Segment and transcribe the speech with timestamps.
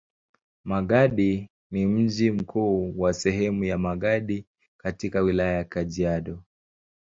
[0.63, 4.45] Magadi ni mji mkuu wa sehemu ya Magadi
[4.77, 6.43] katika Wilaya ya Kajiado.